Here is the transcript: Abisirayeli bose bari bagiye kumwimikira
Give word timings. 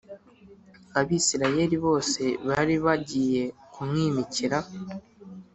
Abisirayeli 0.99 1.75
bose 1.85 2.23
bari 2.47 2.75
bagiye 2.85 3.43
kumwimikira 3.73 4.57